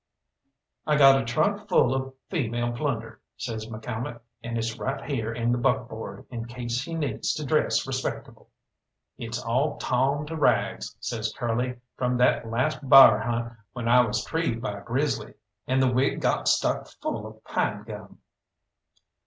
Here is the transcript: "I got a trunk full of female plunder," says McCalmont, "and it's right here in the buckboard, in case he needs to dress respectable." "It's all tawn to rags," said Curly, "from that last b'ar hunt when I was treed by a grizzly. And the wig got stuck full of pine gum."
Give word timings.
"I 0.87 0.95
got 0.97 1.21
a 1.21 1.25
trunk 1.25 1.69
full 1.69 1.93
of 1.93 2.15
female 2.31 2.71
plunder," 2.71 3.21
says 3.37 3.67
McCalmont, 3.67 4.19
"and 4.41 4.57
it's 4.57 4.79
right 4.79 5.07
here 5.07 5.31
in 5.31 5.51
the 5.51 5.59
buckboard, 5.59 6.25
in 6.31 6.45
case 6.45 6.81
he 6.81 6.95
needs 6.95 7.35
to 7.35 7.45
dress 7.45 7.85
respectable." 7.85 8.49
"It's 9.19 9.37
all 9.39 9.77
tawn 9.77 10.25
to 10.25 10.35
rags," 10.35 10.95
said 10.99 11.25
Curly, 11.37 11.75
"from 11.97 12.17
that 12.17 12.47
last 12.49 12.81
b'ar 12.89 13.19
hunt 13.19 13.53
when 13.73 13.87
I 13.87 14.01
was 14.01 14.25
treed 14.25 14.59
by 14.59 14.79
a 14.79 14.83
grizzly. 14.83 15.35
And 15.67 15.79
the 15.79 15.91
wig 15.93 16.19
got 16.19 16.47
stuck 16.47 16.87
full 16.87 17.27
of 17.27 17.43
pine 17.43 17.83
gum." 17.83 18.17